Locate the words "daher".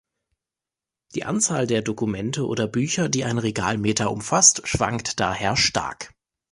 5.19-5.55